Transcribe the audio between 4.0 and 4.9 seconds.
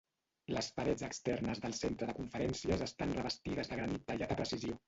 tallat a precisió.